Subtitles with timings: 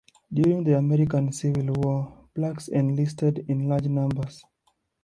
[0.33, 4.43] During the American Civil War, Blacks enlisted in large numbers.